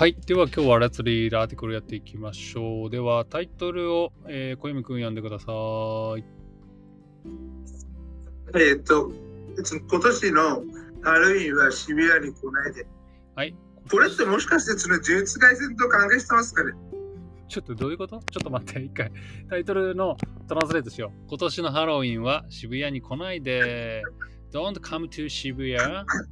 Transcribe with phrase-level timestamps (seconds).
[0.00, 0.16] はい。
[0.24, 2.90] では今日はラツリーラーティクルやっていきましょう。
[2.90, 5.52] ではタイトルを、えー、小泉くん読んでくださ
[6.16, 6.24] い。
[8.58, 9.12] えっと、
[9.58, 10.64] 今年の
[11.02, 12.86] ハロウィンは渋谷に来ないで。
[13.34, 13.54] はい。
[13.90, 16.72] これってもしかしてその呪術廻戦と関係してますかね？
[17.46, 18.22] ちょっとどういうこと？
[18.30, 19.12] ちょっと待って、一回。
[19.50, 20.16] タイトルの
[20.48, 21.28] トランスレートしよう。
[21.28, 24.02] 今年のハロウィンは渋谷に来ないで。
[24.50, 25.76] Don't come to 渋谷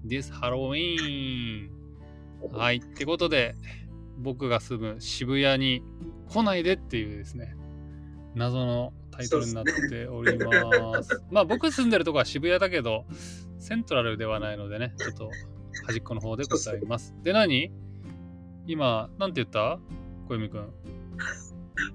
[0.07, 1.69] this Halloween.
[2.53, 2.77] はい。
[2.77, 3.55] ってことで、
[4.19, 5.83] 僕が住む渋谷に
[6.29, 7.57] 来ないでっていうですね、
[8.35, 11.23] 謎のタイトルになっております。
[11.31, 13.05] まあ僕住んでるとこは渋谷だけど、
[13.59, 15.31] セントラルではないのでね、ちょっと
[15.87, 17.15] 端っこの方でございます。
[17.23, 17.73] で、何？
[18.67, 19.81] 今、なんて言った？
[20.29, 20.71] 小泉くん。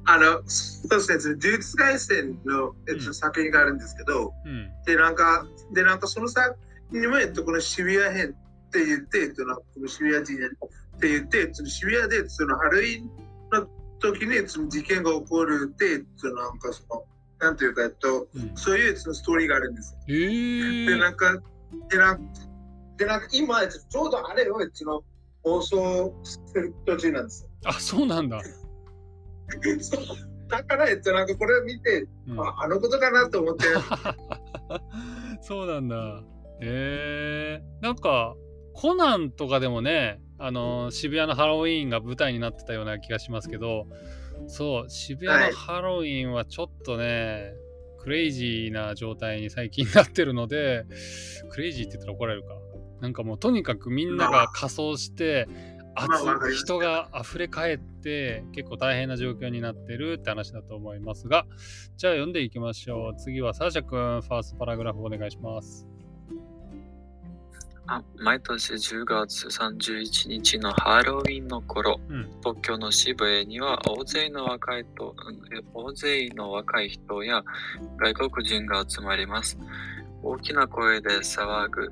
[0.05, 4.71] あの、そうですね、呪術廻戦の、えっと、うん作品があるんですけど、うん。
[4.85, 6.57] で、なんか、で、なんかその作
[6.89, 8.35] 品にも、えっと、この渋谷編
[8.73, 13.09] って言って、えっと、なんかこの渋谷人って言って、その渋谷でそのハロウィン
[13.51, 13.67] の
[13.99, 17.05] 時にその事件が起こるって、えっと、なんかその、
[17.39, 19.99] なんていうか、えっと、うん、そういうそのストーリーがあるんですよ。
[20.07, 21.37] えー、で、なんか、
[21.89, 22.23] で、なんか、
[22.97, 25.03] でなんか今、えっとちょうどあれを、えっと、の
[25.43, 27.49] 放送する途中なんですよ。
[27.65, 28.41] あ、そうなんだ。
[29.81, 30.03] そう
[30.47, 33.65] だから、えっと、なんかこれを見て、うん、ああのことかなと思って、
[35.41, 36.23] そうなんだ。
[36.61, 37.83] へえー。
[37.83, 38.35] なんか、
[38.73, 43.87] コナンとかでもね、あの渋谷のハロウィーンが舞台になってたような気がしますけど、
[44.47, 47.53] そう、渋谷のハロウィーンはちょっとね、
[47.99, 50.85] クレイジーな状態に最近なってるので、
[51.49, 52.55] クレイジーって言ったら怒られるか。
[52.99, 55.47] なんかもうとにかくみんなが仮装して、
[56.55, 61.45] 人が溢れ返って結構大変な状況になってるって話だと思いますが、
[61.95, 63.15] じゃあ読んでいきましょう。
[63.17, 65.87] 次はサーシャ君、ファーストパラグラフお願いします。
[67.85, 77.43] あ毎年10月31日のハロウィンの頃、うん東京の渋谷には大勢の若いとうん大勢の若い人や
[77.97, 79.57] 外国人が集まります。
[80.21, 81.91] 大きな声で騒ぐ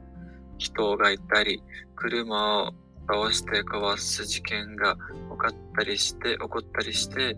[0.58, 1.62] 人がいたり、
[1.96, 2.74] 車を
[3.08, 5.00] 倒して壊す事件が起
[5.30, 7.38] こったりして、起こったりして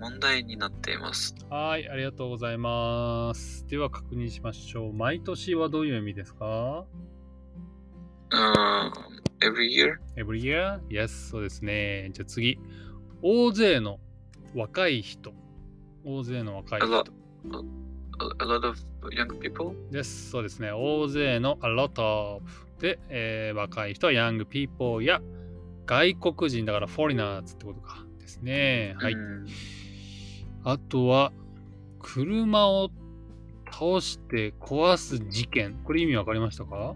[0.00, 1.34] 問題になっています。
[1.50, 3.66] はい、ありがとうございます。
[3.66, 4.92] では確認しましょう。
[4.94, 6.84] 毎年はどういう意味ですか？
[8.30, 8.92] うん
[9.40, 9.96] every year?
[10.16, 10.80] ?Every year?
[10.88, 12.10] Yes, そうですね。
[12.12, 12.58] じゃあ次。
[13.22, 13.98] 大勢の
[14.54, 15.32] 若い人。
[16.04, 17.04] 大勢の若い A lot.
[17.04, 17.64] 人。
[18.20, 18.78] A, a lot of
[19.10, 19.74] young people?
[19.90, 20.30] です。
[20.30, 20.70] そうですね。
[20.72, 22.42] 大勢の a lot of
[22.80, 25.20] で、えー若い人は young people や
[25.86, 28.04] 外国人だから foreigners ってことか。
[28.18, 28.94] ですね。
[28.98, 29.12] はい。
[29.12, 29.46] うん
[30.66, 31.30] あとは、
[32.00, 32.88] 車を
[33.66, 35.74] 倒して壊す事件。
[35.84, 36.94] これ意味わかりましたか？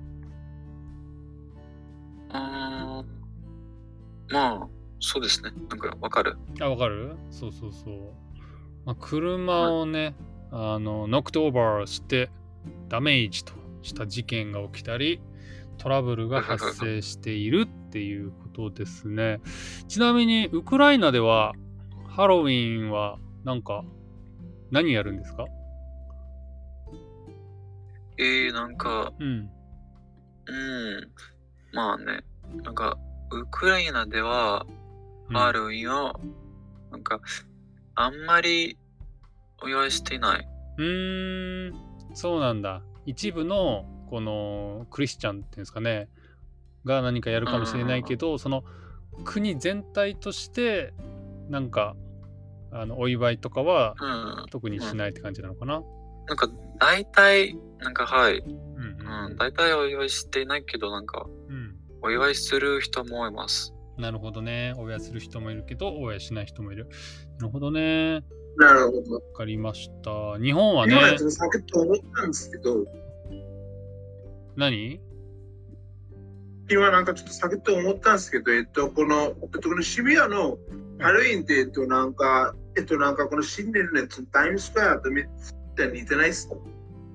[4.31, 4.69] まあ、
[5.00, 5.50] そうですね。
[5.69, 6.37] なんかわかる。
[6.61, 7.16] あ、わかる？
[7.31, 7.97] そうそうそう。
[8.84, 10.15] まあ、車をね、
[10.50, 12.31] あの、ノックトオーバーして
[12.88, 13.53] ダメージと
[13.83, 15.21] した事件が起きたり、
[15.78, 19.41] トラブルが発生しているっていうことですね。
[19.87, 21.53] ちなみに、ウクライナでは
[22.09, 23.84] ハロウィンはなんか
[24.71, 25.47] 何やるんですか？
[28.19, 29.49] えー、なんか、うん。
[30.47, 31.11] うん。
[31.72, 32.25] まあね、
[32.65, 32.99] なんか、
[33.31, 36.19] ウクライナでは、うんハロウィンを、
[36.91, 37.21] なんか、
[37.94, 38.78] あんまり
[39.62, 40.49] お祝いしていない。
[40.78, 41.75] うーん、
[42.15, 42.83] そうなんだ。
[43.05, 46.09] 一部のこのクリスチャンっていうんですかね、
[46.87, 48.65] が何かやるかもしれないけど、その
[49.25, 50.94] 国全体として、
[51.50, 51.94] なんか、
[52.71, 54.06] あのお祝いとかはう
[54.44, 54.47] ん。
[54.50, 55.83] 特にしないって感じなのかな。
[56.27, 58.38] なんか、大体、なんか、はい。
[58.38, 59.37] うんうん。
[59.37, 61.33] 大体お祝いしていないけど、なんか、うん。
[61.33, 61.38] うん
[62.03, 63.75] お祝いする人もいます。
[63.97, 64.75] なるほどね。
[64.79, 66.89] お祝いする人もいるけど、お祝いしない人もいる。
[67.39, 68.23] なるほどね。
[68.57, 69.15] なるほど。
[69.17, 70.39] わかりました。
[70.41, 71.31] 日本はね今、、ちょっ
[71.65, 72.85] と思ったんですけど、
[74.56, 75.00] 何？
[76.71, 80.59] 今なんかちょっとさっき思ったんですけど、えっと、この、えっと、この渋谷の
[80.99, 85.25] ハロウィンって、えっと、なんか、えっと、なんかこの新年のやつタイムスクエアとめっ
[85.77, 86.56] ちゃ似てないっすか？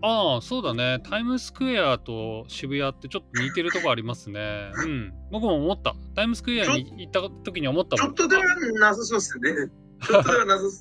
[0.06, 1.00] ああ、そうだね。
[1.10, 4.70] タイムスクエアと渋谷ってちょっと似てるとこありますね。
[4.86, 5.14] うん。
[5.32, 5.96] 僕も思った。
[6.14, 8.14] タイムスクエアに行った時に思ったもん。
[8.14, 8.44] ちょっとでは
[8.82, 9.52] なさそうっすね。
[10.06, 10.72] ちょっとではなさそう。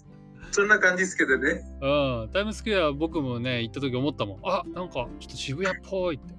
[0.50, 1.62] そんな感じですけどね。
[1.80, 2.30] うん。
[2.32, 4.40] タイムスクエア僕もね、行った時思ったもん。
[4.42, 6.34] あ、なんかちょっと渋谷っぽいって。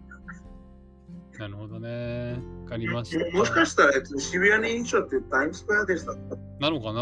[1.39, 2.33] なるほどね。
[2.65, 3.38] わかりました。
[3.38, 6.18] もしかしたら、えっと、渋谷の印象ってタイムスクエアでしたか？
[6.59, 7.00] なのかな？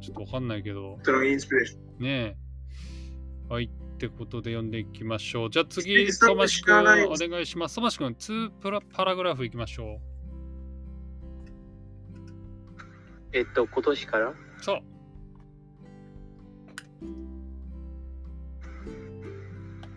[0.00, 0.98] ちょっとわかんないけど。
[1.02, 2.02] そのインスピレーション。
[2.04, 2.36] ね
[3.50, 3.52] え。
[3.52, 3.70] はい。
[3.96, 5.50] ってことで読んでいきましょう。
[5.50, 7.76] じゃあ好次、ソマシ君お願いします。
[7.76, 10.00] ソマシ君、2プラパラグラフいきましょ
[13.32, 14.34] えっと、今年から？
[14.60, 14.80] そう。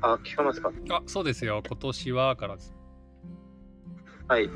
[0.02, 0.72] あ、聞こえますか？
[0.92, 1.62] あ、そうですよ。
[1.68, 2.74] 今年はからです。
[4.30, 4.50] はい。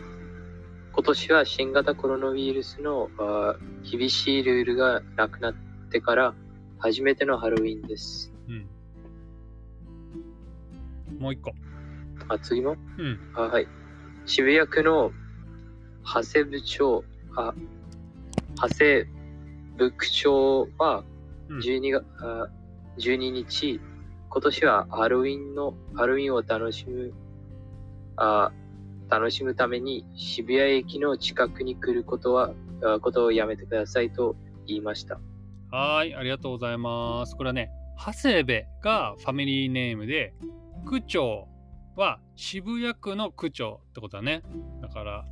[0.93, 3.57] 今年は新型コロナウイルスのあ
[3.89, 5.55] 厳しいルールがなくなっ
[5.91, 6.33] てから
[6.77, 8.33] 初めてのハロウィンです。
[8.47, 8.69] うん。
[11.23, 11.53] もう一個。
[12.27, 12.75] あ、次も？
[12.97, 13.17] うん。
[13.33, 13.67] あはい。
[14.25, 15.11] 渋谷区の
[16.03, 17.03] 長谷部長、
[17.37, 17.53] あ、
[18.55, 19.05] 長谷
[19.77, 21.05] 部区長は
[21.47, 22.49] うん12月、あ
[22.97, 23.79] 12日、
[24.29, 27.13] 今年はハロウィンの、ハロウィンを楽しむ、
[28.17, 28.51] あ
[29.09, 32.53] 楽しむために渋谷駅の近くに来ることは、
[32.83, 34.35] あことをやめてくださいと
[34.67, 35.21] 言いました。
[35.71, 37.37] はーい、ありがとうございます。
[37.37, 40.33] これはね、長谷部がファミリーネームで、
[40.85, 41.47] 区長
[41.95, 44.43] は渋谷区の区長ってことだね。
[44.81, 45.25] だから、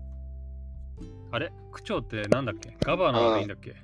[1.31, 1.51] あれ？
[1.71, 2.75] 区長ってなんだっけ？
[2.81, 3.75] ガバナーでいいんだっけ？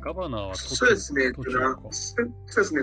[0.00, 1.32] ガバナーは都そうですね。
[1.34, 1.50] そうで
[2.64, 2.82] すね。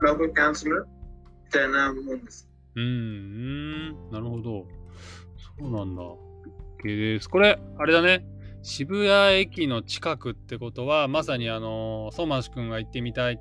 [0.00, 2.48] ラブカウンセラーみたいなもんです。
[2.76, 4.66] うーん、なるほど。
[5.58, 6.02] そうなんだ。
[6.02, 6.16] OK
[6.84, 7.28] です。
[7.28, 8.24] これ、あれだね。
[8.62, 13.38] 渋谷駅の近くってことは、まさにあの、ソーマンシ君が行ってみたいっ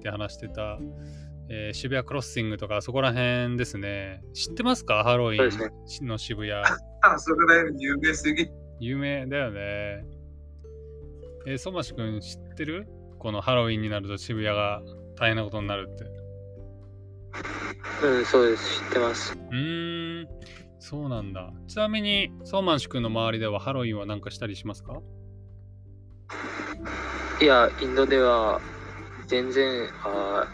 [0.00, 0.78] て話してた、
[1.48, 4.22] えー渋谷クロッシングとかそこら辺ですね。
[4.34, 5.04] 知ってますか？
[5.04, 6.52] ハロウィンの渋谷。
[7.02, 8.48] あ、そこら辺有名すぎ。
[8.80, 10.04] 有名だよね。
[11.46, 12.88] えー、ソーマンシ君知ってる？
[13.18, 14.82] このハロウィンになると渋谷が
[15.16, 16.04] 大変なことになるって。
[18.04, 18.80] うん、そうです。
[18.82, 19.38] 知ってます。
[19.38, 20.28] うーん、
[20.78, 21.52] そうなんだ。
[21.68, 25.00] ちなみに、ソーマンシュ君の周りではハロウィンは何かしたりしますか？
[27.40, 28.60] いや、インドでは
[29.26, 30.46] 全然、あ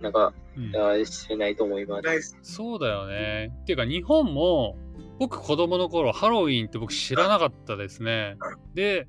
[0.00, 2.38] なんか、うん、あしてないと思います。
[2.42, 3.52] そうだよね。
[3.62, 4.76] っていうか、日本も、
[5.18, 8.36] 僕子供の頃、ハロウィンって僕知らなかったですね。
[8.74, 9.06] で、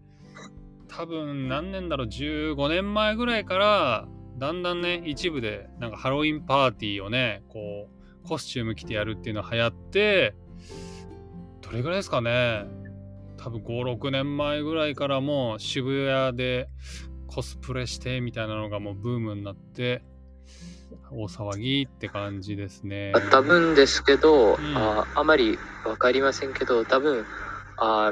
[0.89, 7.87] 多分何年だろう、15年前ぐらいから、だんだんね、一部で、なんかハロウィンパーティーをね、こ
[8.23, 10.35] う、コスチューム着てやるっていうのが流行って、
[11.61, 12.65] どれぐらいですかね。
[13.37, 16.69] 多分5、6年前ぐらいからもう渋谷で
[17.33, 20.03] コスプレしてみたいなのがもうブームになって、
[21.11, 23.13] 大騒ぎって感じですね。
[23.15, 24.57] あ多分ですけど、ん。
[24.75, 27.25] ああまりわかりませんけど、多分
[27.77, 28.11] あ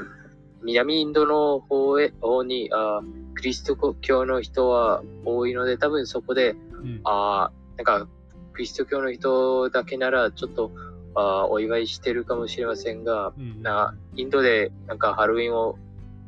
[0.64, 3.02] 南インドの方へ方にあ
[3.38, 6.56] キリスト教の人は多いので、多分そこで、う
[6.86, 7.02] ん。
[7.04, 8.08] あなんか
[8.56, 10.72] キリスト教の人だけならちょっと
[11.16, 13.62] あお祝いしてるかもしれませんが、うん。
[13.62, 15.78] なインドでなんかハロウィンを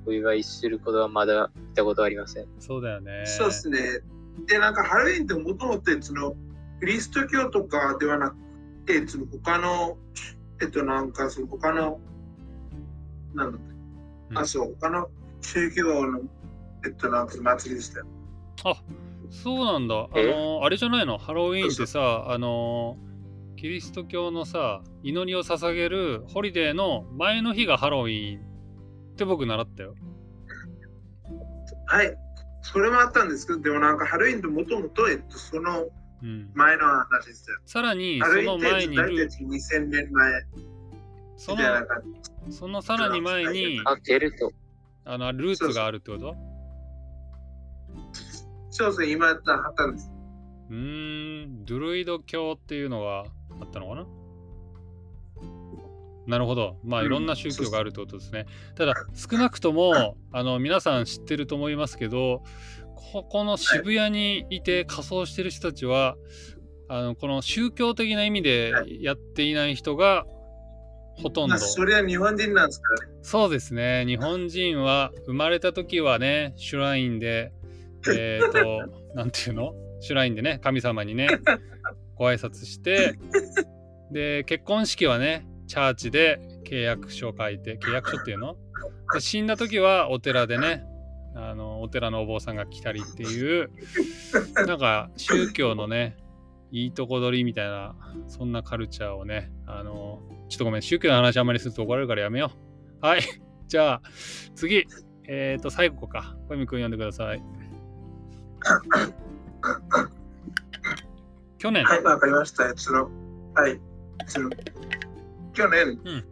[0.06, 2.48] お祝いすることはまだ見たことありません。
[2.60, 3.24] そうだよね。
[3.26, 3.80] そうですね。
[4.48, 6.36] で、なんかハロウィンってもともとその
[6.80, 8.36] キリスト教とかではなく
[8.86, 9.98] て、その他の、
[10.62, 12.00] えっとなんかその他の、
[13.34, 13.74] なんだっけ、
[14.32, 15.10] うんあ、そう、他の
[15.42, 16.22] 宗教の、
[16.86, 18.06] えっとなんか祭りでしたよ。
[18.64, 18.76] あ
[19.30, 19.96] そうなんだ。
[19.96, 21.18] あえの、あれじゃないの？
[21.18, 22.98] ハロウィーンってさ、あの、
[23.56, 28.42] キリスト教のさ、祈りを捧げるホリデーの前の日がハロウィーン
[29.22, 29.94] って僕習ったよ。
[31.86, 32.18] はい。
[32.64, 35.88] それもあったんですけど、でもなんかハロウィンってもともと、えっと、その
[36.24, 36.52] うん。
[36.54, 37.60] 前の話でしたよ。
[37.66, 40.44] さらに、ハその前にル大体2000年前
[41.38, 41.62] その。
[42.50, 44.52] そのさらに前に、あ、ケルト。
[45.06, 46.36] あの、ルーツがあるってこと？
[48.70, 50.12] そうそう、今あったんです。
[50.70, 53.26] うーん、ドゥルイド教っていうのが
[53.60, 54.06] あったのかな？
[56.28, 56.78] なるほど。
[56.84, 58.46] まあ、うんいろんな宗教があるってことですね。
[58.76, 62.44] ただ、少なくとも、 あの、皆さん知ってると思いますけど、
[62.96, 66.16] ここの渋谷にいて仮装してる人たちは、
[66.88, 70.26] あの、この宗教的な意味でやっていない人が
[71.22, 71.60] ほとんどまあ、。
[71.60, 73.14] それは日本人なんですからね。
[73.22, 74.06] そうですね。
[74.06, 77.52] 日本人は生まれた時はね、シュラインで、
[78.14, 78.84] えっ、と、
[79.16, 79.74] なんていうの？
[80.00, 81.28] シュラインでね、神様にね、
[82.16, 83.20] ご挨拶して、
[84.12, 88.58] で、結婚式はね、チャーチで契約書を書いて、契約書っていうの？
[89.14, 90.84] で死んだ時はお寺でね、
[91.34, 93.72] あの、お寺のお坊さんが来たりっていう、
[94.68, 96.18] なんか宗教のね、
[96.72, 97.96] いいとこ取りみたいな、
[98.28, 102.52] そんなカルチャーをね、あの、ちょっとごめん、宗教の話あんまりすると怒られるからやめよ
[103.02, 103.06] う。
[103.06, 103.22] はい。
[103.70, 104.02] じゃあ、
[104.54, 104.86] 次。
[105.30, 106.36] えっ、と、最後か。
[106.50, 107.42] 小泉くん読んでください。
[111.60, 111.86] 去年。
[111.86, 112.76] はい、わかりました。
[112.76, 113.10] その、
[113.54, 113.80] はい。
[114.28, 114.50] その、
[115.54, 116.24] 去年、うん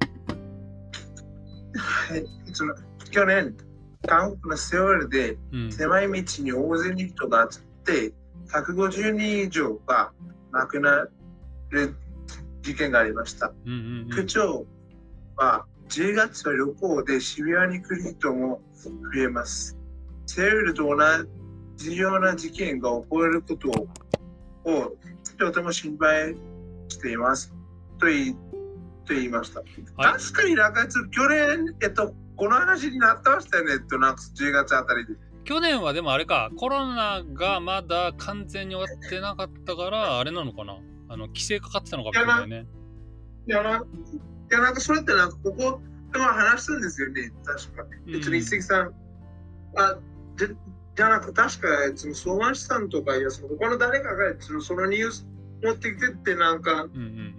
[3.12, 3.56] 去年、
[4.08, 5.72] 韓国のセオルでうん。
[5.72, 8.14] 狭い道に大勢の人が集って、
[8.52, 10.12] 150人以上が
[10.52, 11.08] 亡くな
[11.70, 11.96] る
[12.62, 13.52] 事件がありました。
[14.12, 14.66] 区長
[15.36, 18.62] は10月は旅行で渋谷に来る人も
[19.14, 19.78] 増えます。
[20.26, 20.96] セウールと同
[21.78, 24.96] じような事件が起こることを
[25.38, 26.36] とても心配
[26.90, 27.54] しています。
[28.00, 28.36] と言
[29.14, 29.60] いと言いました。
[29.60, 35.14] はい確かになんか去年、えっと、この話になってましたよね、えっと、なんか10月あたりで。
[35.46, 40.78] 去年はでもあれか、コロナがまだ完全に終わってなかったから、あれなのかな？
[41.10, 42.68] あの、規制かかってたのかもしれないね。
[43.48, 43.88] いや、なんか、
[44.52, 45.82] いやなんかそれってなんかここ
[46.14, 47.84] でも話したんですよね、確か。
[47.84, 48.94] うんえっと、一石さん、
[49.76, 49.98] あ、
[50.38, 50.48] じゃ
[50.96, 55.26] じゃなく確か、その相馬市さんとか、いや、その他の誰かがそのそのニュース
[55.64, 57.36] 持ってきてって、なんか、うんうん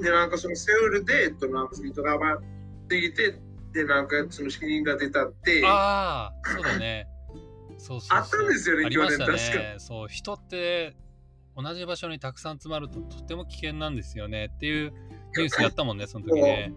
[0.00, 3.38] で、なんかそのセウールで、えっと、なんか人が回ってきて、
[3.72, 7.08] で、なんかその死人が出たってうん。、ああ、そうだね。
[7.78, 9.74] そうそうそうあったんですよね去年確ね。
[9.78, 10.96] そう、人って
[11.56, 14.92] 同じ場所にたくさん集まるととても危険なんですよねっていう
[15.36, 16.72] ニュースやったもんね、その時ね。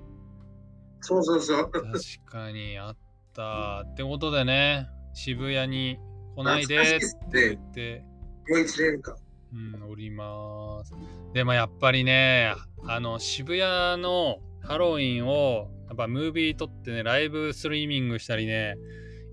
[1.02, 1.72] そうそうそう。
[1.72, 1.84] 確
[2.26, 2.98] かにあっ
[3.34, 3.84] た。
[3.86, 5.98] ってことでね、渋谷に
[6.36, 7.00] 来ないでっ
[7.32, 8.04] て言って、
[8.50, 9.16] もう一年間。
[9.54, 10.94] うん、おります。
[11.34, 12.54] でもやっぱりね、
[12.88, 18.76] あの渋谷のハロウィンをやっぱムービー撮ってね、ライブストリーミングしたりね、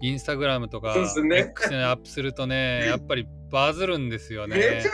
[0.00, 4.86] インスタグラムとか X にアップするとね、やっぱりバズるんですよめちゃくねち。
[4.86, 4.90] ゃ、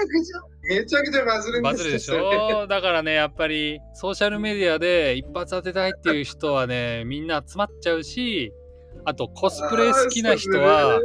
[0.62, 2.66] めちゃくちゃバズるんですバズるでしょ？
[2.66, 8.52] だからね、やっぱりソーシャルメディアで一発当てたいっていう人はね、みんな集まっちゃうし、
[9.04, 11.00] あとコスプレ好きな人は、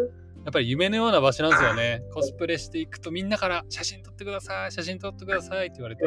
[0.46, 2.04] やっぱり夢のような場所なんですよね。
[2.14, 6.04] コスプレしていくとみんなから写真撮ってください、写真撮ってくださいって言われて。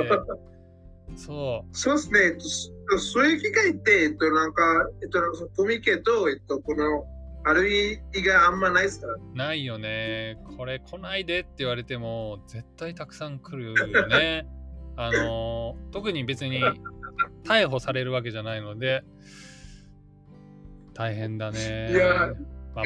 [1.16, 4.62] そそうですね、えっと、そそういう機会って、えっと、なんか、
[5.02, 7.04] えっと、なんかそのコミケと、えっと、この、
[7.44, 9.06] ある意以外あんまないですか？
[9.06, 9.14] ら。
[9.14, 10.38] う、ないよね。
[10.56, 14.46] これ来ないでって言われても、絶対たくさん来るよね。
[14.96, 16.62] あのー特に別に
[17.44, 19.02] 逮捕されるわけじゃないので、
[20.94, 21.92] 大変だね。
[21.92, 22.32] いや
[22.74, 22.84] まあ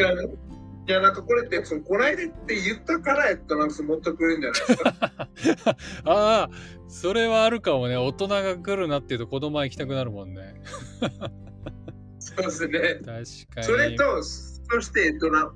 [0.88, 5.76] いや、なんかこれって、その、こないでって言ったから、えっと、なんかそのもっと来るんじゃないですか。
[6.10, 6.50] ああ、
[6.88, 7.96] それはあるかもね。
[7.96, 10.60] 大人が来るなっていうと子供は行きたくなるもんね。
[12.18, 12.80] そうですね。
[12.80, 13.62] 確かに。
[13.62, 15.52] それと、そして、えっと、な、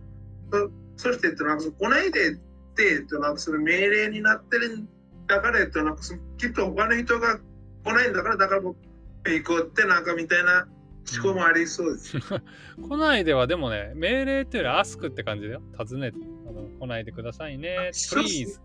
[0.96, 2.36] そそして、えっと、なんかその、来ないでっ
[2.74, 4.88] て、えっと、なんかその命令になってるん
[5.26, 7.38] だから、えっと、なんかその、きっと他の人が
[7.84, 8.76] 来ないんだから、だから僕、
[9.26, 10.68] 行こうって、なんかみたいな
[11.14, 12.16] 思考もありそうです。
[12.80, 15.62] 来ないではでもね、命令っていうよりアスクって感じだよ。
[15.78, 17.90] 尋ねて、あの来ないでくださいね。
[17.92, 18.60] そうっす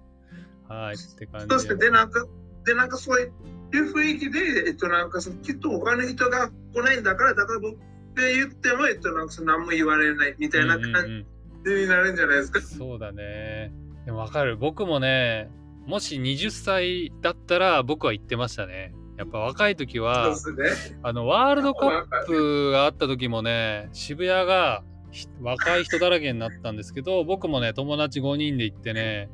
[0.70, 0.74] please。
[0.74, 2.26] はい、って感じそして、で、なんか、
[2.66, 7.84] で、なんかそういう雰囲気で、えっと、なんかその、きっと他の人が来ないんだから、だから僕が
[8.28, 11.26] 言っても、えっと、なんかその何も言われないみたいなうんうん感うん
[11.66, 12.62] じになるんじゃないですか？
[12.62, 13.72] そうだね。
[14.06, 14.58] でもわかる。
[14.58, 15.50] 僕もね、
[15.86, 18.94] もし20歳だったら僕は言ってましたね。
[19.18, 20.98] やっぱ若い時はね。
[21.04, 29.30] あの、ワールドカップがあった時もね、渋谷がひ若い人だらけになったんですけど、僕もね、友達5人で行ってね、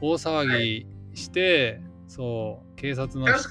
[0.00, 3.48] 大騒ぎして、そう、警察の人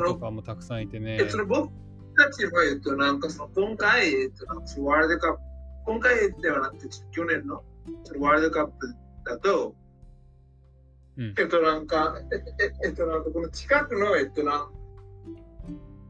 [0.00, 1.30] の、かもたくさんいてねえっ。
[1.30, 1.70] と、僕
[2.16, 4.46] たちも、えっと、なんかその、今回、えっと、
[4.84, 5.40] ワールドカップ、
[5.86, 7.62] 今回ではなくて、去年の
[8.20, 8.94] ワールドカップ
[9.24, 9.74] だと、
[11.16, 12.36] うんえっと、なんか、え
[12.84, 14.81] ええっと、なんかこの近くの、えっと、なん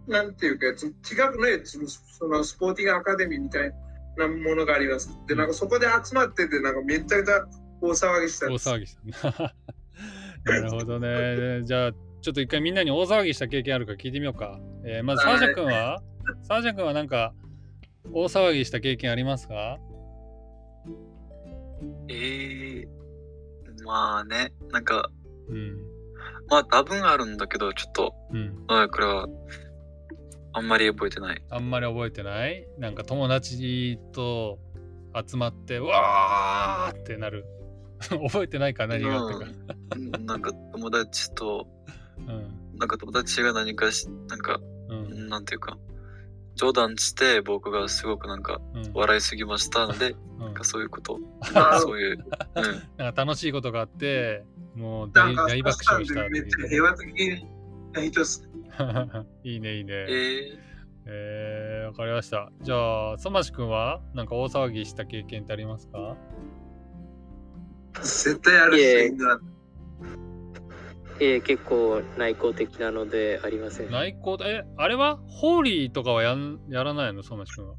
[0.09, 3.73] なんていうか、その近くの、えっと、そのそのスポーティングアカデミーみたい
[4.17, 5.11] なものがあります。
[5.29, 7.47] で、なんかそこで集まってて、なんかめちゃくちゃ
[7.81, 8.55] 大騒ぎしたん大。
[8.59, 9.55] 騒ぎした。
[10.45, 11.63] なるほどね。
[11.65, 14.59] じゃあ、ちょっと一回みんなに大騒ぎした経験あるか聞いてみようか。
[14.85, 16.03] えーまず、サージャ君は？
[16.43, 17.35] サージャ君はなんか、
[18.13, 19.79] 大騒ぎした経験ありますか？
[22.09, 22.89] ええ
[23.85, 25.11] まあね、なんか、
[25.49, 25.77] うん。
[26.49, 28.65] まあ多分あるんだけど、ちょっと、うん。
[28.69, 29.27] まあこれは、
[30.55, 31.43] あんまり覚えてない。
[31.51, 32.67] あんまり覚えてない？
[32.79, 34.59] なんか友達と
[35.29, 37.45] 集まって、わーってなる。
[38.01, 39.47] 覚えてないか何があったか。
[39.97, 41.67] うんなんか友達と、
[42.19, 42.79] うん。
[42.79, 45.29] なんか友達が何かし、なんか、うん。
[45.29, 45.79] なんていうか、
[46.55, 48.91] 冗談して僕がすごくなんかうん。
[48.93, 51.21] 笑いすぎましたので、うんなんかそういうこと、
[51.55, 52.19] あ そういう、
[52.57, 52.65] うん、
[52.97, 54.45] なんか楽しいことがあって、
[54.75, 55.53] もう大爆
[55.87, 57.09] 笑しためっちゃいう平和的
[57.93, 58.49] な人っす。
[59.45, 59.93] いいね、いいね。
[59.93, 60.59] えー、
[61.07, 62.51] えー、わかりました。
[62.63, 66.17] じゃあ、そましくんはなんか大騒ぎした経験ってありますか？
[68.03, 69.41] 絶対あるし、な
[71.21, 73.91] えー結構内向的なのでありません。
[73.91, 74.39] 内向？
[74.45, 75.19] え、あれは？
[75.29, 77.23] ホーリーとかはやんやらないの？
[77.23, 77.75] そましくんは。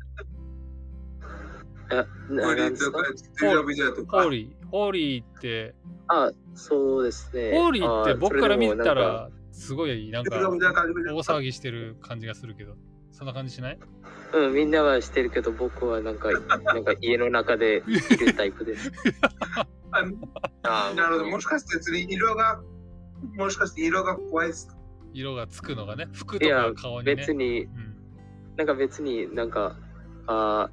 [1.90, 1.96] あ、
[2.30, 4.06] なホーリー。
[4.08, 4.68] ホーリー。
[4.68, 5.76] ホーリーって、
[6.08, 7.52] あ、そうですね。
[7.52, 12.76] ホーリーってあ僕から見たら、すごいなんか大騒ぎしてる感じがするけど。
[13.12, 13.80] そんな感じしない？
[14.34, 18.92] うん、みんなはしてるけど、僕はなんか、なんか家の中でいるタイプで す。
[19.92, 20.18] あの
[20.64, 21.30] あなるほど。
[21.30, 22.60] もしかして色が、
[23.36, 24.76] もしかして色が怖いですか？
[25.14, 27.16] 色がつくのがね、服とか顔にね。
[27.16, 27.94] 別に、うん
[28.56, 29.76] なんか別になんか、
[30.28, 30.70] あ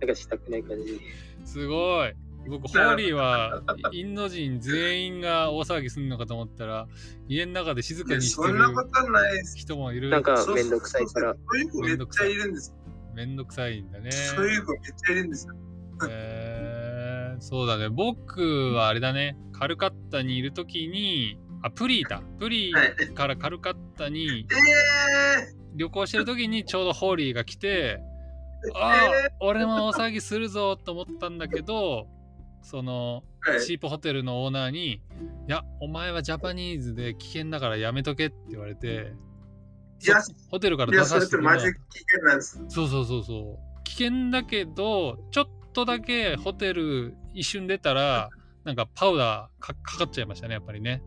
[0.00, 1.00] なんかしたくない感じ。
[1.44, 2.12] すごい。
[2.48, 3.62] 僕、ホーリーは
[3.92, 6.88] インド人全員が大騒ぎするのかと思ったら、
[7.28, 9.56] 家の中で静かにしてるそんなことないです。
[9.56, 10.10] 人もいる。
[10.10, 12.74] なんかめんどくさいからそういう子めっちゃいるんです。
[13.14, 14.10] めんどくさいんだね。
[14.10, 15.54] そういう子めっちゃいるんですよ。
[16.08, 17.88] えー、そうだね。
[17.88, 19.36] 僕はあれだね。
[19.52, 22.22] カルカッタにいるときに、あ、プリーだ。
[22.38, 28.00] プリーからカルカッタにえ旅行してるときにちょうどホーリーが来て、
[28.74, 32.06] ああ、俺も大騒ぎするぞと思ったんだけど、
[32.62, 35.00] その、ー、はいチープホテルのオーナーに、い
[35.46, 39.12] や、お前はジャパニーズで危険だからやめとけって言われて、
[40.00, 42.64] いやそホテルから出させてくれたマジで危険なんです。
[42.68, 43.82] そうそうそうそう。
[43.84, 48.30] 危険だけど、ちょっとだけホテル一瞬出たら、
[48.64, 51.02] なんかパウダーかかかっちゃいましたね、やっぱりね。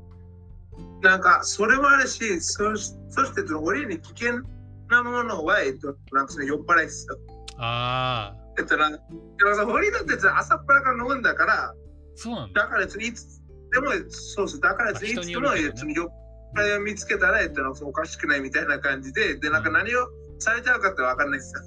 [1.02, 4.42] なんか、それもあるし、そしそして、その俺に危険
[4.90, 7.18] なものは、えっと、なんかその酔っ払いですよ。
[7.58, 9.00] ああ、えっと、なんか、
[9.38, 11.74] でもさ、堀だってさ朝っぱらから飲むんだから、
[12.16, 12.64] そうなんだ。
[12.64, 13.42] だから別にいつ
[13.72, 16.10] でも、そうそう、だから別にいつでも、ねえっと、酔っ
[16.56, 20.08] 払いを見つけたら、えっと、おかしくないみたいな感じで、で、なんか何を
[20.40, 21.62] されちゃうかってわかんないですよ。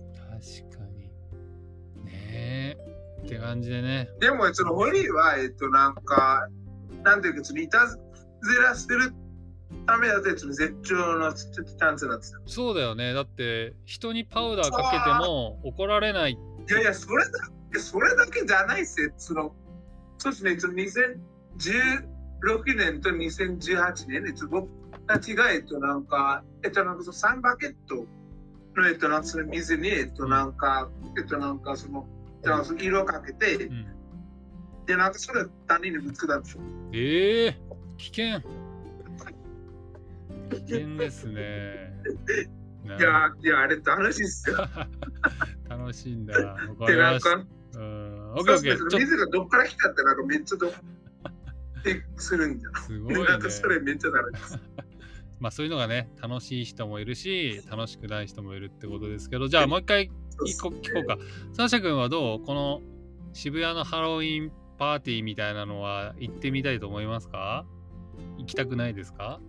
[0.67, 2.05] 確かに。
[2.05, 2.76] ねえ。
[3.25, 4.11] って感じでね。
[4.21, 6.49] でも、その堀は、えっと、なんか、
[7.03, 7.99] なんていうか、そのいたず
[8.62, 9.12] らする
[9.87, 12.41] ためだと、その絶頂のチャンスなんですよ。
[12.47, 13.14] そうだよね。
[13.14, 16.38] だって、人にパウダーかけても怒られない。
[16.68, 17.30] いやいや、それだ
[17.73, 19.12] け、それだけじゃないっすよ。
[19.16, 19.54] その、
[20.18, 24.68] そうですね、その2016年と2018年、えっと、僕
[25.06, 28.06] たちが、えっと、なんか、えっと、なんかその3バケット
[28.80, 32.07] の、えっと、なんかその水に、えっと、なんか、えっと、なんかその、
[32.42, 33.87] その色をかけて、うん、
[34.87, 36.62] で、なんかそれ谷にぶつけたんですよ。
[36.92, 37.61] ええ
[37.98, 38.40] 危険。
[40.50, 41.92] 危険ですね。
[42.85, 44.59] ないや、いや、あれ楽しいっすよ。
[45.85, 46.35] 楽しいんだ。
[46.40, 47.35] わかで、りました。
[47.79, 48.33] うん。
[48.33, 49.01] オッケそうですねーオッケー。
[49.01, 50.73] 水がどっから来たって、なんかめっちゃどっ
[51.83, 52.73] てするんだよ。
[52.73, 53.40] とすごいねなん。
[53.40, 54.61] かそれめっちゃ楽しいです。
[55.40, 60.11] まあそういうのがね、楽しい人もいるし、楽しくない人もいるってことですけど、じゃあもう一回
[60.47, 61.18] 一個聞こうか。
[61.53, 62.81] サーシャ君はどうこの
[63.35, 67.66] 渋谷のハロウィンパーティーみたいなのは行ってみたいと思いますか？
[68.38, 69.40] 行きたくないですか？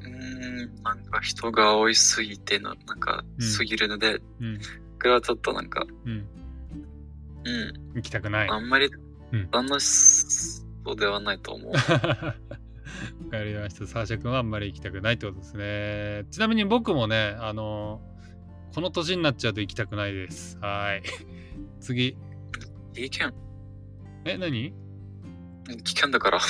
[0.00, 4.60] うーん、なんか人が多いすぎてな、なんかうんすぎるので、うん。
[5.00, 6.26] 僕はちょっとなんか、うん。
[7.42, 8.48] うん、行きたくない。
[8.50, 8.90] あんまり
[9.32, 9.86] うん楽し
[10.84, 11.72] そうではないと思う。
[11.72, 12.36] わか
[13.42, 13.86] りました。
[13.86, 16.26] サーシャ君はあんまり行きたくないってことですね。
[16.30, 18.02] ちなみに僕もね、あの、
[18.74, 20.58] この年になっちゃうと行きたくないです。
[20.60, 21.02] はい。
[21.80, 22.14] 次。
[22.92, 23.30] 危険、
[24.26, 24.74] え、何？
[25.84, 26.40] 危険だから。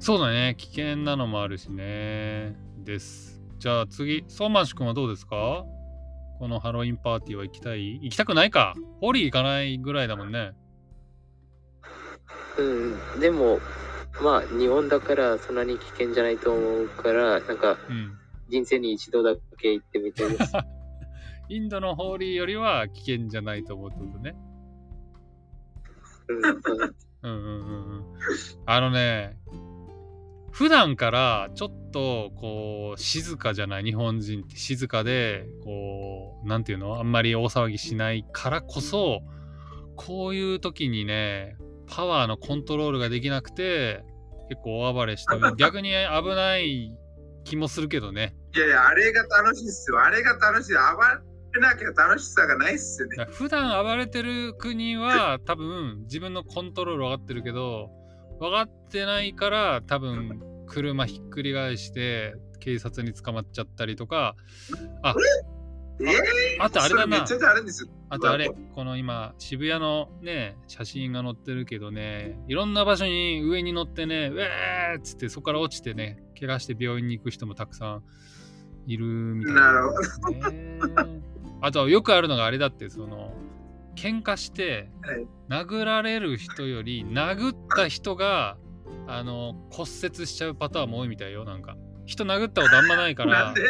[0.00, 0.56] そうだね。
[0.58, 2.56] 危険なのもあるしね。
[2.78, 3.40] です。
[3.60, 5.64] じゃあ次、ソーマンシュ君はどうですか？
[6.40, 8.00] このハロウィンパーティーは行きたい？
[8.02, 8.74] 行きたくないか？
[9.02, 10.52] ホーリー行かないぐらいだもんね。
[12.56, 12.66] う ん
[13.12, 13.60] うん、でも、
[14.22, 18.16] まあ、日本だからそんなに危険じゃないと思うから、なんかうん。
[18.48, 20.52] 人生に一度だけ行ってみたいです。
[21.50, 24.34] インドのホーリーよりは危険じゃないと思うってことね。
[26.28, 26.52] うんうん
[27.22, 28.04] うんうんうんうん。
[28.64, 29.36] あのね、
[30.52, 39.20] 普段からちょっとこう静かじゃない日本人って静かでこうなんていうのあんまり大騒ぎしないからこそ
[39.96, 44.04] こういう時にねパワーのコントロールができなくて
[44.48, 46.96] 結構大暴れしたり逆に危ない
[47.44, 50.02] 気もするけどねいやいや、あれが楽しいっすよ。
[50.02, 50.72] あれが楽しい。
[50.72, 50.80] 暴
[51.52, 53.26] れなきゃ楽しさがないっすよね。
[53.30, 57.90] 普段暴れてる国は多分自分のコントロール分かってるけど
[58.40, 64.34] 分かってないから多分車ひっくり返して警察に捕まっちゃったりとか
[65.02, 65.14] あ
[66.00, 66.04] え？
[66.58, 67.24] ー、あとあれだな。
[68.08, 78.02] あとあれこの今渋谷のね写真が載ってるけどねいろんな場所に上に乗ってねうえーっつってそこから落ちてね怪我して病院に行く人もたくさん
[78.86, 79.92] いるみたいな。
[80.40, 80.80] ね、
[81.60, 83.34] あとよくあるのがあれだってその
[84.00, 85.26] 喧嘩してはい。
[85.48, 88.56] 殴られる人より殴った人が
[89.06, 91.76] あの骨折しちゃうパターンも多いみたいよなんか。
[92.06, 93.62] 人殴ったことあんまないからなんで？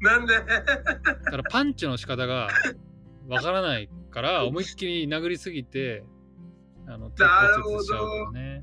[0.00, 0.34] なんで？
[0.34, 0.44] だ
[1.30, 2.48] からパンチの仕方が
[3.28, 6.04] わからないから思いっきり殴りすぎて
[6.86, 8.62] あの手骨折しちゃうとかね。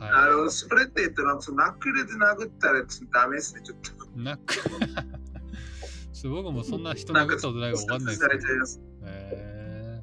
[0.00, 3.90] なはるほど、それって言ったら、そのナックルで殴ったらダメですね、ちょっと。
[3.90, 4.24] い。
[4.24, 4.68] ナックちょっ
[6.22, 8.20] と僕もそんな人殴ったことないか分かんないで
[8.66, 9.46] すさけどれちゃいます。
[9.46, 10.02] へ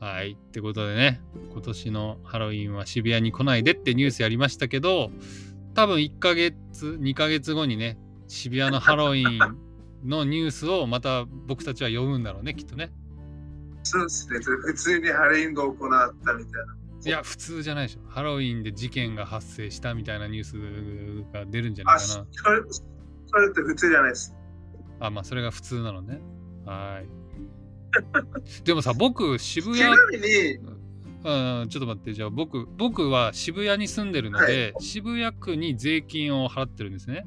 [0.00, 0.32] ーはい。
[0.32, 1.20] ってことでね、
[1.52, 5.10] 今年のハロウィンは渋谷に来ないでってニュースやりましたけど、
[5.74, 9.38] 多分1ヶ月、2ヶ月後にね、渋谷のハロウィン
[10.04, 12.92] のニュースをまた僕たちは読むんだろうね、きっとね。
[13.82, 14.38] そうですね。
[14.40, 15.76] 普通にハロウィンが行っ
[16.24, 16.76] たみたいな。
[17.04, 18.00] いや、普通じゃないでしょ。
[18.08, 22.26] ハロウィンで事件が発生したみたいなニュースが出るんじゃないあ、かな。
[22.30, 22.62] それ
[23.28, 24.34] それって普通じゃないです。
[25.00, 26.20] あ、まあ、それが普通なのね。
[26.64, 27.08] はい。
[28.64, 37.26] でもさ、僕、渋ち谷、うん、ちょっと待って、じゃあ僕、僕は渋谷に住んでるので、渋谷区に税金を払ってるんですね。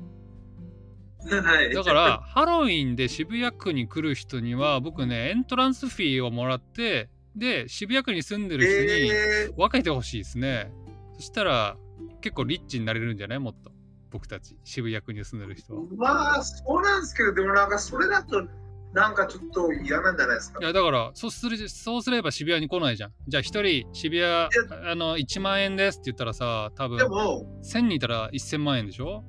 [1.29, 1.73] はい。
[1.73, 10.71] だから、ハロウィンで渋谷区に来る人には、僕ね、エントランスフィーをもらって、で、渋谷区に住んでる人にえ分けてほしいですね。
[11.15, 11.77] そしたら、
[12.21, 13.39] 結構リッチになれるんじゃない？
[13.39, 13.71] もっと。
[14.11, 15.81] 僕たち、渋谷区に住んでる人は。
[15.83, 18.47] ー、まあ、そうなんですけど、でもなんかそれだと、
[18.93, 20.59] なんかちょっと嫌なんじゃないですか？
[20.61, 20.63] い。
[20.63, 23.11] やだからそうするそうすれば渋谷に来ないじゃん。
[23.27, 24.49] じゃあ一人渋谷あ
[24.95, 29.23] の1万円ですって言ったらさ多分でも、1000人いたら1000万円でしょ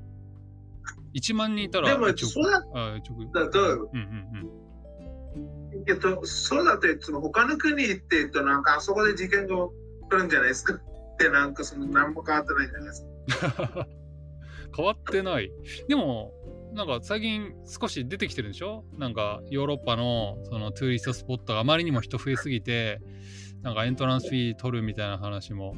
[1.14, 2.18] ?1 万人いたらでも、1億。
[2.26, 3.34] そうだあ1億。
[3.34, 4.50] だと、うんうん
[5.86, 9.72] えっと、そうだと、その他の国行って、と、なんかあそこで事件が起こ
[10.10, 10.78] るんじゃないですか？
[11.18, 13.06] で、なんかその何も変わってないじゃないです
[13.54, 13.64] か。
[13.76, 13.86] うん。
[14.76, 15.50] 変わってない。
[15.88, 16.32] でも
[16.72, 18.84] なんか最近少し出てきてるんでしょ？
[18.96, 23.00] なんかヨーロッパのその tourist spot があまりにも人増えすぎて
[23.62, 25.74] なんか entrance fee 取るみたいな話も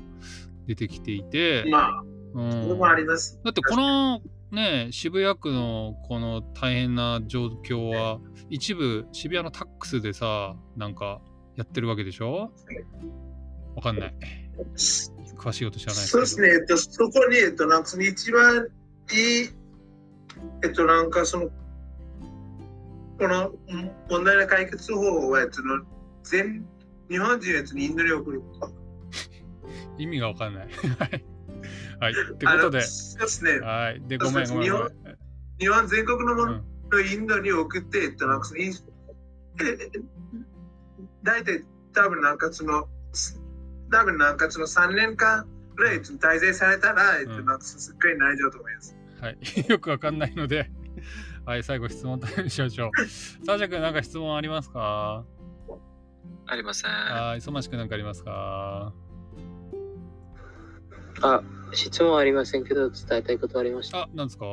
[0.67, 2.03] 出てきていて、まあ、
[2.35, 2.51] うん。
[2.63, 3.41] それもあります。
[3.45, 11.21] だってこのね渋谷区のこの大変な状況は一部渋谷のタックスでさなんか
[11.57, 12.53] やってるわけでしょ？
[13.75, 14.15] わかんない。
[15.39, 18.69] 詳しいこと知らないそうですね、えっと、そこに、えっと、なんかその一番
[19.13, 19.49] いい、
[20.63, 21.51] えっと、なんかその、
[23.19, 25.63] このん問題の解決方法は、えっと、
[26.25, 26.67] 全
[27.11, 28.83] 日本人やつにインドに送ること。
[29.99, 30.69] 意味がわかんない。
[30.99, 31.25] はい。
[32.01, 32.13] はい。
[32.13, 32.81] ってことで。
[32.83, 34.03] そうですね、はい。
[34.07, 34.89] でごめんごめんごめん。
[35.59, 36.63] 日本全国のものうん。
[36.95, 38.73] をインドに送って、えっと、なんかそのイン
[39.61, 39.91] え
[41.23, 42.89] 大体多分なんかその、
[43.91, 45.47] 多分なんかその3年間
[45.77, 48.97] ぐらい滞在されたら、えっと、うんなんかすっごい大丈夫と思います。
[49.23, 49.39] はい、
[49.71, 50.71] よくわかんないので、
[51.47, 53.07] はい、最後質問タイムしましょう。
[53.47, 55.25] サージャ君、なんか質問ありますか？
[56.47, 56.91] ありません。
[56.91, 58.93] はい、忙しくなんかありますか？
[61.23, 64.03] あ、質問ありませんけど、伝えたいことありました。
[64.03, 64.45] あ、なんですか？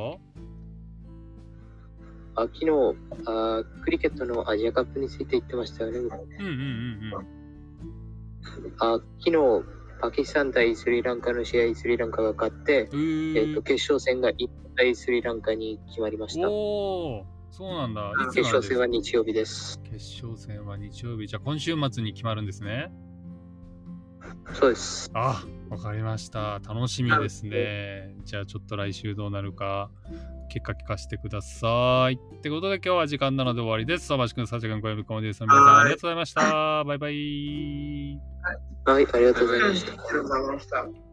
[2.35, 2.69] あ昨日
[3.25, 5.97] あ、クリケットのアジアカップについて言ってましたよね。
[5.97, 7.27] うんうんうん
[8.79, 9.63] あ昨日、
[10.01, 16.47] パキスタン対スリランカの試合、スリランカが勝って、えー、とー決勝戦が1対スリランカに決まりました。
[16.47, 17.25] そ
[17.59, 18.13] うなんだ。
[18.33, 19.79] 決勝戦は日曜日です。
[19.83, 21.27] 決勝戦は日曜日。
[21.27, 22.91] じゃあ今週末に決まるんですね。
[24.53, 25.11] そうです。
[25.13, 26.59] あ、わかりました。
[26.67, 28.15] 楽しみですね。
[28.25, 29.91] じゃあちょっと来週どうなるか、
[30.49, 32.15] 結果聞かせてください。
[32.15, 34.07] ってことで今日は時間なので終わりです。
[34.07, 36.83] サバシ君、サージャ君、小籔コモディさん、皆さんありがとうございました。
[36.83, 38.19] バイバイ。
[38.85, 39.91] はい、ありがとうございました。
[39.91, 41.08] ありがとうございました。